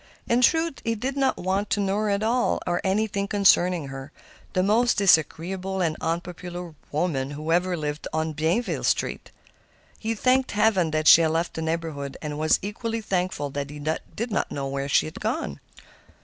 In 0.27 0.41
truth, 0.41 0.79
he 0.83 0.95
did 0.95 1.15
not 1.15 1.37
want 1.37 1.69
to 1.69 1.79
know 1.79 1.97
her 1.97 2.09
at 2.09 2.23
all, 2.23 2.59
or 2.65 2.81
anything 2.83 3.27
concerning 3.27 3.89
her—the 3.89 4.63
most 4.63 4.97
disagreeable 4.97 5.79
and 5.79 5.95
unpopular 6.01 6.73
woman 6.91 7.29
who 7.29 7.51
ever 7.51 7.77
lived 7.77 8.07
in 8.11 8.33
Bienville 8.33 8.83
Street. 8.83 9.29
He 9.99 10.15
thanked 10.15 10.53
heaven 10.53 10.91
she 11.05 11.21
had 11.21 11.29
left 11.29 11.53
the 11.53 11.61
neighborhood, 11.61 12.17
and 12.19 12.39
was 12.39 12.57
equally 12.63 13.01
thankful 13.01 13.51
that 13.51 13.69
he 13.69 13.77
did 13.77 14.31
not 14.31 14.51
know 14.51 14.65
where 14.67 14.89
she 14.89 15.05
had 15.05 15.19
gone. 15.19 15.59